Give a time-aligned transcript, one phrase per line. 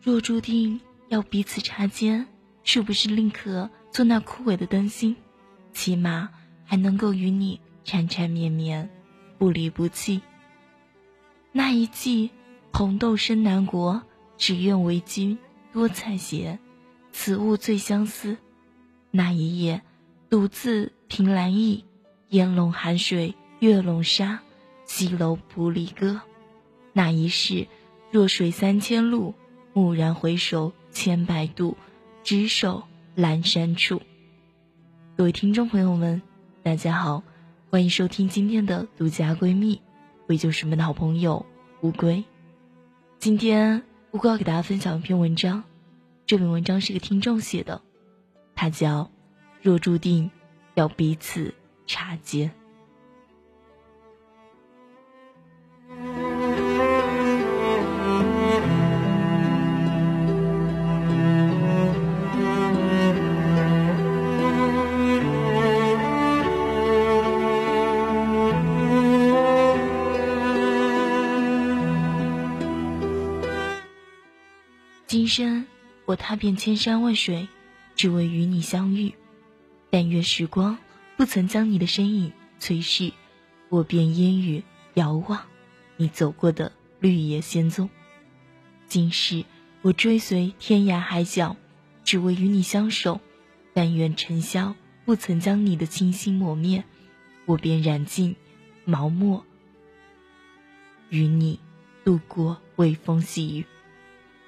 [0.00, 2.26] 若注定要彼此擦肩，
[2.64, 5.16] 是不是宁可做那枯萎的灯芯，
[5.72, 6.30] 起码
[6.64, 8.90] 还能够与你缠缠绵绵，
[9.38, 10.22] 不离不弃？
[11.52, 12.30] 那一季
[12.72, 14.02] 红豆生南国，
[14.36, 15.38] 只愿为君
[15.72, 16.58] 多采撷，
[17.12, 18.38] 此物最相思。
[19.10, 19.82] 那一夜
[20.30, 21.84] 独自凭栏意，
[22.28, 24.40] 烟笼寒水月笼沙，
[24.88, 26.22] 西楼不离歌。
[26.94, 27.68] 那一世
[28.10, 29.34] 弱水三千路，
[29.74, 31.76] 蓦然回首千百度，
[32.24, 32.82] 执手
[33.14, 34.00] 阑珊处。
[35.14, 36.22] 各位听众朋友们，
[36.62, 37.22] 大家好，
[37.70, 39.82] 欢迎收听今天的独家闺蜜，
[40.26, 41.44] 我就是你们的好朋友
[41.82, 42.24] 乌龟。
[43.18, 45.64] 今天乌龟要给大家分享一篇文章，
[46.24, 47.82] 这篇文章是个听众写的，
[48.54, 49.04] 它叫
[49.60, 50.30] 《若注定
[50.74, 51.54] 要彼此
[51.86, 52.48] 擦肩》。
[75.28, 75.66] 生
[76.06, 77.46] 我踏遍千山万水，
[77.94, 79.14] 只为与你相遇。
[79.90, 80.78] 但愿时光
[81.16, 83.12] 不曾将你的身影催逝，
[83.68, 85.46] 我便烟雨遥望
[85.96, 87.88] 你走过的绿野仙踪。
[88.86, 89.44] 今世
[89.82, 91.56] 我追随天涯海角，
[92.04, 93.20] 只为与你相守。
[93.74, 96.82] 但愿尘嚣不曾将你的清新磨灭，
[97.44, 98.34] 我便染尽
[98.84, 99.44] 毛墨，
[101.10, 101.60] 与你
[102.04, 103.64] 度过微风细雨。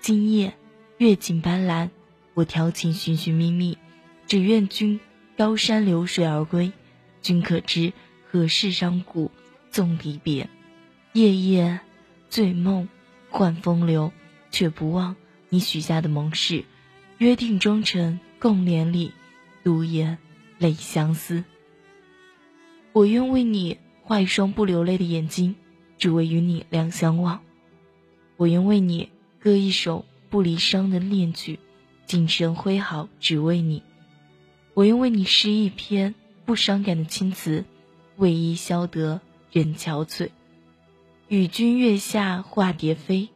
[0.00, 0.56] 今夜
[0.98, 1.88] 月景斑斓，
[2.34, 3.78] 我调情寻寻觅觅，
[4.26, 4.98] 只愿君
[5.36, 6.72] 高山流水而归。
[7.22, 7.92] 君可知
[8.24, 9.30] 何事伤骨
[9.70, 10.48] 纵离别？
[11.12, 11.78] 夜夜
[12.28, 12.88] 醉梦
[13.30, 14.12] 换风流，
[14.50, 15.14] 却不忘
[15.48, 16.64] 你许下的盟誓。
[17.18, 19.12] 约定终成共连理，
[19.62, 20.18] 独眼
[20.58, 21.44] 泪相思。
[22.92, 25.54] 我愿为你画一双不流泪的眼睛，
[25.96, 27.40] 只为与你两相望。
[28.36, 29.08] 我愿为你。
[29.40, 31.58] 歌一首不离殇的恋曲，
[32.06, 33.82] 今生挥毫只为你。
[34.74, 37.64] 我愿为你诗一篇不伤感的青词，
[38.16, 40.30] 为伊消得人憔悴。
[41.28, 43.28] 与君月下化蝶飞，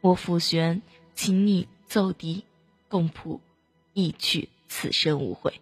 [0.00, 0.82] 我抚弦，
[1.14, 2.44] 请你奏笛，
[2.88, 3.40] 共谱
[3.92, 5.60] 一曲此生无悔。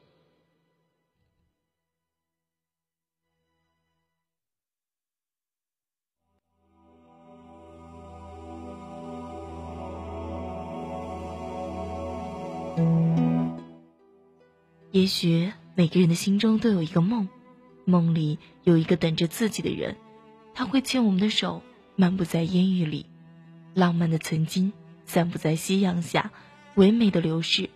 [14.90, 17.28] 也许每个人的心中都有一个梦，
[17.84, 19.96] 梦里有一个等着自己的人，
[20.54, 21.62] 他会牵我们的手，
[21.94, 23.04] 漫步在烟雨里，
[23.74, 24.72] 浪漫的曾经
[25.04, 26.30] 散布在夕阳下，
[26.74, 27.68] 唯美的流逝，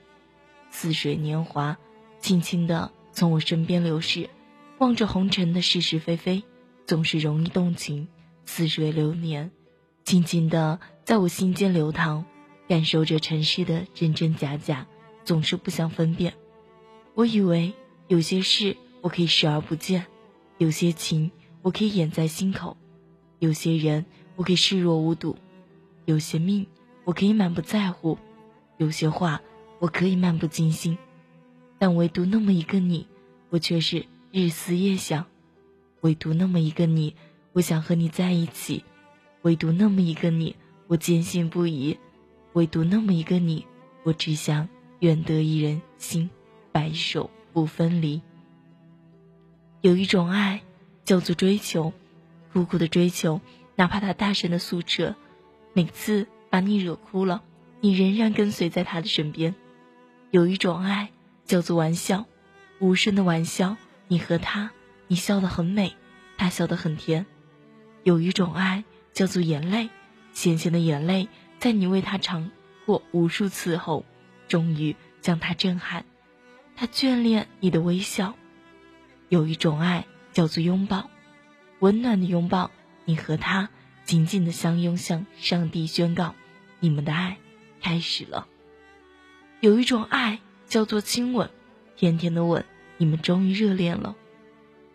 [0.70, 1.76] 似水年华，
[2.18, 4.30] 轻轻的从我身边流逝，
[4.78, 6.42] 望着红尘的是是非非，
[6.86, 8.08] 总是容易动情，
[8.46, 9.50] 似水流年，
[10.02, 12.24] 静静的在我心间流淌，
[12.68, 14.86] 感受着尘世的真真假假，
[15.24, 16.32] 总是不想分辨。
[17.14, 17.72] 我以为
[18.08, 20.06] 有些事我可以视而不见，
[20.58, 21.30] 有些情
[21.60, 22.76] 我可以掩在心口，
[23.38, 24.04] 有些人
[24.36, 25.36] 我可以视若无睹，
[26.06, 26.66] 有些命
[27.04, 28.16] 我可以满不在乎，
[28.78, 29.42] 有些话
[29.78, 30.96] 我可以漫不经心，
[31.78, 33.06] 但唯独那么一个你，
[33.50, 35.24] 我却是日思夜想；
[36.00, 37.14] 唯独那么一个你，
[37.52, 38.82] 我想和你在一起；
[39.42, 40.56] 唯独那么一个你，
[40.86, 41.94] 我坚信不疑；
[42.54, 43.66] 唯独那么一个你，
[44.02, 44.66] 我只想
[45.00, 46.30] 愿得一人心。
[46.72, 48.22] 白首不分离。
[49.82, 50.62] 有一种爱，
[51.04, 51.92] 叫做追求，
[52.52, 53.40] 苦苦的追求，
[53.76, 55.14] 哪怕他大声的诉扯，
[55.74, 57.42] 每次把你惹哭了，
[57.80, 59.54] 你仍然跟随在他的身边。
[60.30, 61.10] 有一种爱，
[61.44, 62.24] 叫做玩笑，
[62.78, 63.76] 无声的玩笑，
[64.08, 64.70] 你和他，
[65.08, 65.94] 你笑得很美，
[66.38, 67.26] 他笑得很甜。
[68.02, 69.90] 有一种爱，叫做眼泪，
[70.32, 71.28] 咸咸的眼泪，
[71.58, 72.50] 在你为他尝
[72.86, 74.04] 过无数次后，
[74.48, 76.04] 终于将他震撼。
[76.76, 78.34] 他眷恋你的微笑，
[79.28, 81.10] 有一种爱叫做拥抱，
[81.80, 82.70] 温暖的拥抱。
[83.04, 83.68] 你和他
[84.04, 86.34] 紧紧的相拥，向上帝宣告，
[86.80, 87.38] 你们的爱
[87.80, 88.46] 开始了。
[89.60, 91.50] 有一种爱叫做亲吻，
[91.96, 92.64] 甜甜的吻，
[92.96, 94.16] 你们终于热恋了。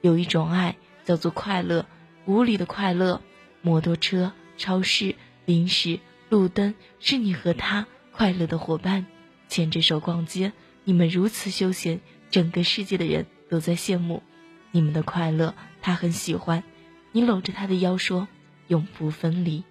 [0.02, 1.86] 有一种爱叫做快乐，
[2.26, 3.22] 无理的快乐。
[3.62, 5.16] 摩托车、超市、
[5.46, 6.00] 零食、
[6.30, 9.06] 路灯，是你和他快乐的伙伴，
[9.50, 10.54] 牵着手逛街。
[10.88, 12.00] 你们如此休闲，
[12.32, 14.24] 整个世界的人都在羡慕
[14.72, 15.54] 你们的快乐。
[15.82, 16.64] 他很喜欢，
[17.12, 18.30] 你搂着他的腰说
[18.70, 19.66] ：“永不分离。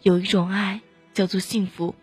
[0.00, 0.80] 有一种爱
[1.12, 1.96] 叫做幸福，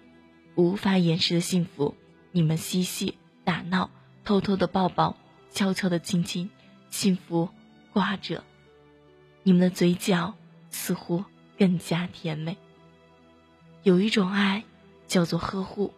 [0.56, 1.96] 无法掩饰的幸福。
[2.34, 3.90] 你们嬉戏打闹，
[4.26, 5.16] 偷偷的抱抱，
[5.50, 6.50] 悄悄的亲亲，
[6.90, 7.48] 幸福
[7.94, 8.44] 挂着
[9.44, 10.34] 你们的嘴角，
[10.70, 11.24] 似乎
[11.58, 12.58] 更加甜美。
[13.84, 14.66] 有一种爱
[15.08, 15.94] 叫做呵护。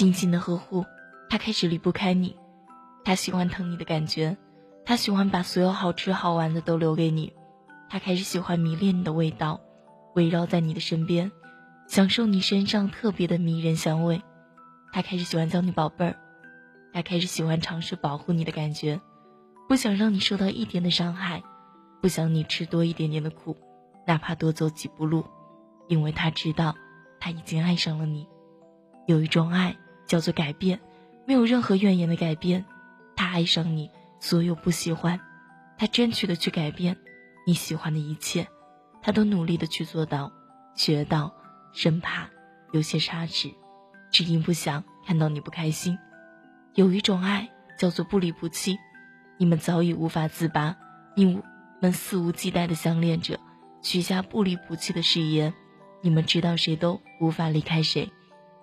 [0.00, 0.86] 精心的呵护，
[1.28, 2.34] 他开始离不开你，
[3.04, 4.38] 他喜欢疼你的感觉，
[4.86, 7.34] 他喜欢把所有好吃好玩的都留给你，
[7.90, 9.60] 他开始喜欢迷恋你的味道，
[10.14, 11.30] 围绕在你的身边，
[11.86, 14.22] 享受你身上特别的迷人香味，
[14.90, 16.16] 他开始喜欢叫你宝贝儿，
[16.94, 19.02] 他开始喜欢尝试保护你的感觉，
[19.68, 21.42] 不想让你受到一点的伤害，
[22.00, 23.54] 不想你吃多一点点的苦，
[24.06, 25.26] 哪怕多走几步路，
[25.88, 26.74] 因为他知道
[27.20, 28.26] 他已经爱上了你，
[29.06, 29.76] 有一种爱。
[30.10, 30.80] 叫做改变，
[31.24, 32.64] 没有任何怨言的改变。
[33.14, 35.20] 他爱上你，所有不喜欢，
[35.78, 36.96] 他争取的去改变
[37.46, 38.48] 你喜欢的一切，
[39.02, 40.32] 他都努力的去做到，
[40.74, 41.32] 学到，
[41.72, 42.28] 生怕
[42.72, 43.52] 有些差池，
[44.10, 45.96] 只因不想看到你不开心。
[46.74, 47.48] 有一种爱
[47.78, 48.78] 叫做不离不弃，
[49.38, 50.76] 你们早已无法自拔，
[51.14, 51.40] 你
[51.80, 53.38] 们肆无忌惮的相恋着，
[53.80, 55.54] 许下不离不弃的誓言。
[56.02, 58.10] 你们知道谁都无法离开谁，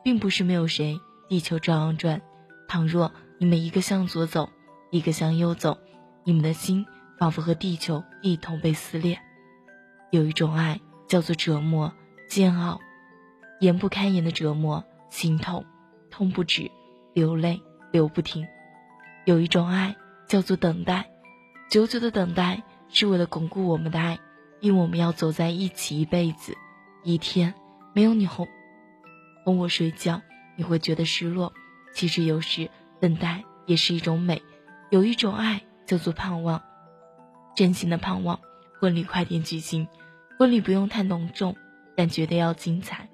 [0.03, 0.99] 并不是没有谁。
[1.27, 2.21] 地球照样转，
[2.67, 4.49] 倘若你们一个向左走，
[4.91, 5.77] 一个向右走，
[6.23, 6.85] 你们的心
[7.19, 9.19] 仿佛和地球一同被撕裂。
[10.11, 11.93] 有一种爱叫做折磨、
[12.29, 12.79] 煎熬，
[13.59, 15.65] 言不堪言的折磨，心痛，
[16.09, 16.71] 痛不止，
[17.13, 18.47] 流泪流不停。
[19.25, 19.95] 有一种爱
[20.27, 21.09] 叫做等待，
[21.69, 24.19] 久久的等待是为了巩固我们的爱，
[24.61, 26.55] 因为我们要走在一起一辈子。
[27.03, 27.53] 一天
[27.93, 28.47] 没有你哄
[29.43, 30.21] 哄我睡觉。
[30.57, 31.53] 你会觉得失落，
[31.93, 32.69] 其实有时
[32.99, 34.41] 等待也是一种美。
[34.89, 36.63] 有一种爱叫做盼望，
[37.55, 38.39] 真心的盼望
[38.79, 39.87] 婚礼快点举行。
[40.37, 41.55] 婚礼不用太隆重，
[41.95, 43.09] 但绝对要精彩。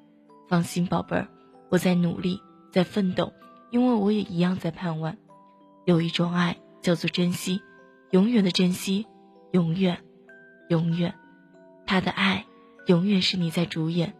[0.49, 1.27] 放心，宝贝儿，
[1.69, 2.41] 我在努力，
[2.71, 3.33] 在奋斗，
[3.71, 5.15] 因为我也一样在盼望。
[5.85, 7.61] 有一种爱叫做珍惜，
[8.11, 9.07] 永远的珍惜，
[9.51, 10.03] 永远，
[10.69, 11.15] 永远，
[11.85, 12.45] 他的爱
[12.87, 14.13] 永远是你在主演。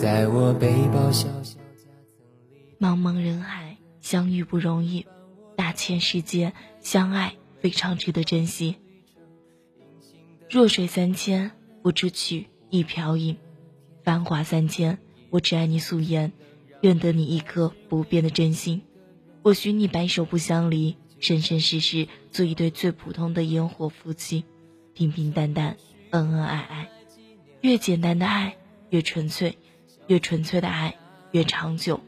[0.00, 1.58] 在我背包小小
[2.78, 5.04] 茫茫人海相遇不容易，
[5.56, 8.76] 大千世界相爱非常值得珍惜。
[10.48, 11.50] 弱水三千，
[11.82, 13.38] 不知取一瓢饮；
[14.04, 14.98] 繁华三千，
[15.30, 16.32] 我只爱你素颜。
[16.82, 18.82] 愿得你一颗不变的真心。
[19.42, 24.44] 我许你白首不相离，生生世世做一对最普通的烟火夫妻，
[24.94, 25.76] 平平淡淡，
[26.10, 26.88] 恩恩爱爱。
[27.62, 28.56] 越简单的爱
[28.90, 29.58] 越纯粹。
[30.08, 30.96] 越纯粹的爱
[31.30, 32.00] 越长久，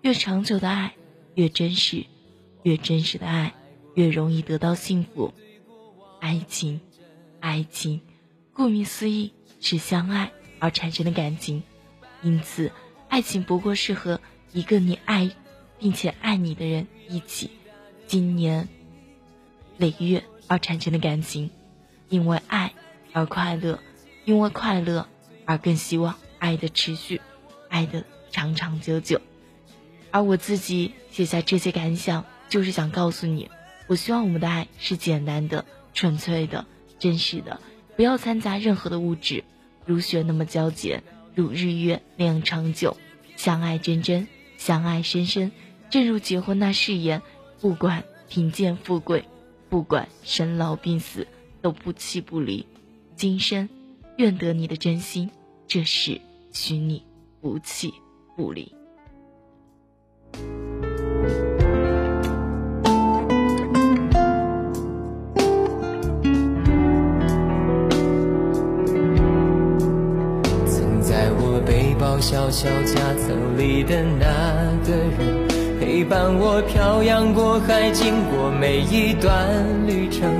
[0.00, 0.94] 越长久的爱
[1.34, 2.06] 越真实，
[2.62, 3.52] 越真实的爱
[3.94, 5.34] 越容易得到幸福。
[6.20, 6.80] 爱情，
[7.40, 8.00] 爱情，
[8.52, 11.64] 顾名思义是相爱而产生的感情，
[12.22, 12.70] 因此，
[13.08, 14.20] 爱情不过是和
[14.52, 15.30] 一个你爱
[15.78, 17.50] 并且爱你的人一起
[18.06, 18.68] 经年
[19.76, 21.50] 累月而产生的感情，
[22.08, 22.72] 因为爱
[23.12, 23.80] 而快乐，
[24.24, 25.08] 因为快乐
[25.44, 27.20] 而更希望爱的持续。
[27.78, 29.20] 爱的长长久久，
[30.10, 33.48] 而我自己写下这些感想，就是想告诉你，
[33.86, 36.66] 我希望我们的爱是简单的、纯粹的、
[36.98, 37.60] 真实的，
[37.94, 39.44] 不要掺杂任何的物质，
[39.86, 41.04] 如雪那么皎洁，
[41.36, 42.96] 如日月那样长久，
[43.36, 45.52] 相爱真真，相爱深深，
[45.88, 47.22] 正如结婚那誓言，
[47.60, 49.24] 不管贫贱富贵，
[49.68, 51.28] 不管生老病死，
[51.62, 52.66] 都不弃不离，
[53.14, 53.68] 今生
[54.16, 55.30] 愿得你的真心，
[55.68, 56.20] 这是
[56.52, 57.04] 许你。
[57.40, 57.92] 不弃
[58.36, 58.74] 不离。
[70.66, 80.32] 曾在我背包包小小夹层里的那个人，陪伴我漂洋过海，经过每一段旅程。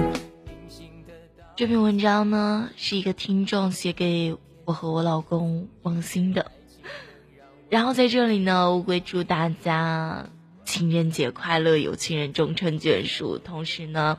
[1.54, 6.50] 这篇文章呢，是一个听众写给我和我老公王鑫的。
[7.70, 10.30] 然后在这里呢，我会祝大家
[10.64, 13.38] 情人节快乐，有情人终成眷属。
[13.38, 14.18] 同时呢，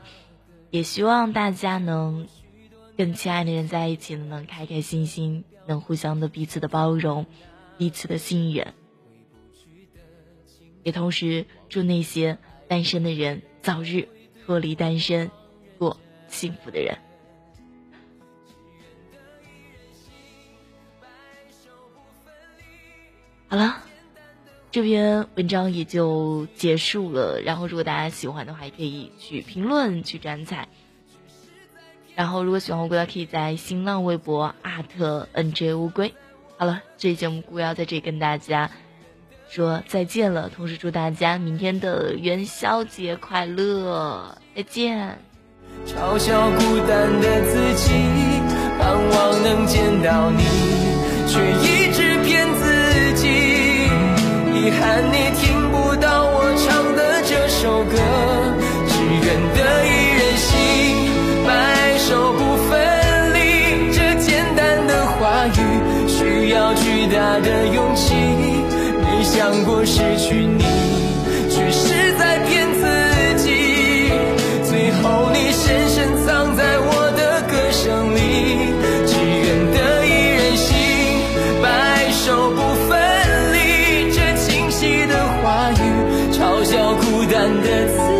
[0.70, 2.28] 也希望大家能
[2.96, 7.26] 跟亲爱的人在一起呢，能开开心心，能互相的彼此的包容，
[7.76, 8.72] 彼此的信任。
[10.84, 12.38] 也同时祝那些
[12.68, 14.08] 单身的人早日
[14.46, 15.30] 脱离单身，
[15.76, 16.98] 过幸福的人。
[23.50, 23.78] 好了，
[24.70, 27.40] 这篇文章也就结束了。
[27.44, 30.68] 然后，如果大家喜欢的话，也可以去评论、去转载。
[32.14, 36.14] 然后，如果喜欢乌龟的，可以在新浪微博 @nj 乌龟。
[36.58, 38.70] 好了，这期节目姑要在这里跟大家
[39.48, 45.18] 说再见了，同时祝大家明天的元宵节快乐，再见。
[45.84, 47.90] 嘲笑孤单的自己，
[48.78, 50.44] 盼望能见到你，
[51.26, 52.09] 却一直。
[54.70, 57.98] 遗憾你听不到我唱的这首歌，
[58.86, 60.54] 只愿得一人心，
[61.44, 62.38] 白首不
[62.70, 62.78] 分
[63.34, 63.90] 离。
[63.90, 68.14] 这简单的话语，需要巨大的勇气。
[69.02, 70.62] 没想过失去你，
[86.94, 88.19] 孤单的滋